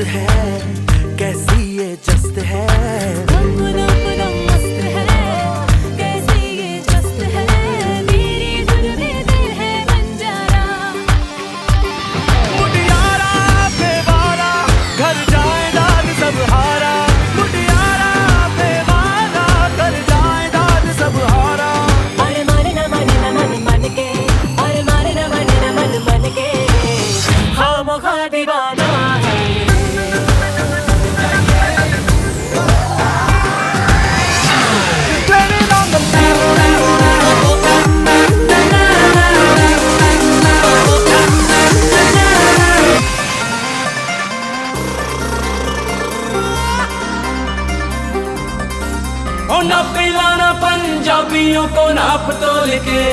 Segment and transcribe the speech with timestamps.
[0.00, 0.79] मस्त है
[49.50, 53.04] न पिलाना पंजाबियों को नाप तोल के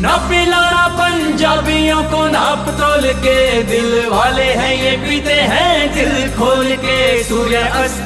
[0.00, 6.74] न पिलाना पंजाबियों को नाप तोल के दिल वाले हैं, ये पीते हैं दिल खोल
[6.76, 8.02] के। सूर्य अस्त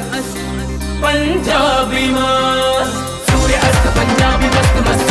[1.02, 2.94] पंजाबी मस्त
[3.30, 5.07] सूर्य अस्त, पंजाबी मस्त मस्त।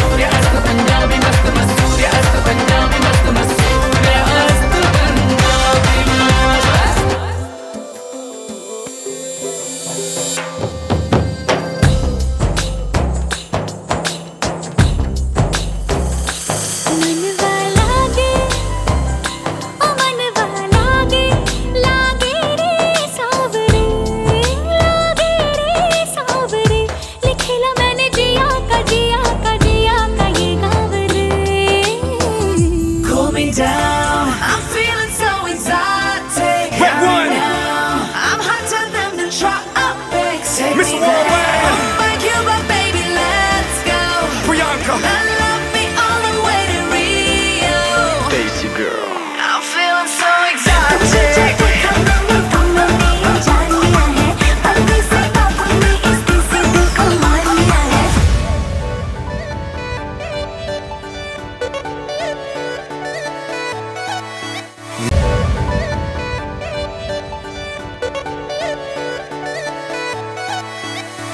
[10.17, 10.46] you.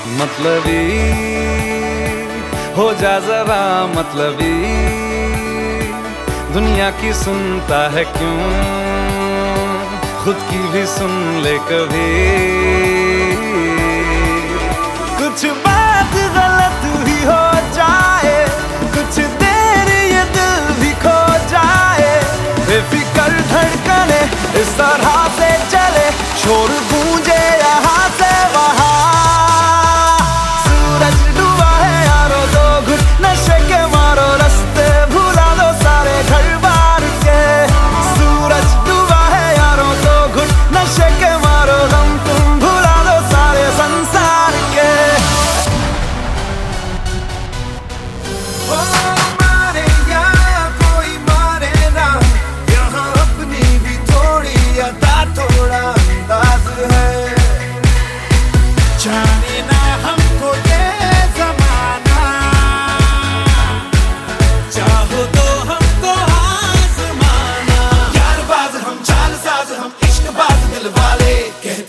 [0.07, 1.23] मतलबी।
[2.77, 4.93] हो जा जरा मतलबी।
[6.53, 8.83] दुनिया की सुनता है क्यों?
[10.23, 12.43] खुद की भी सुन ले कभी।
[15.17, 15.45] कुछ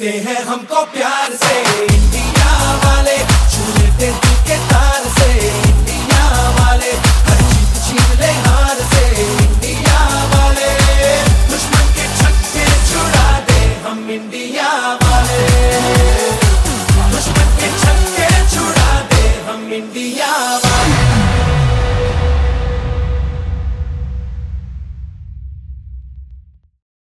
[0.05, 3.17] कहते हैं हमको प्यार से। इंडिया वाले
[3.53, 3.63] छू
[4.01, 4.17] दिल
[4.49, 5.29] के तार से।
[5.69, 6.25] इंडिया
[6.57, 6.91] वाले
[7.29, 9.97] हर जीत छीन ले हार से। इंडिया
[10.35, 10.69] वाले
[11.49, 14.69] दुश्मन के छक्के छुड़ा दे हम इंडिया
[15.05, 15.41] वाले।
[17.15, 20.33] दुश्मन के छक्के छुड़ा दे हम इंडिया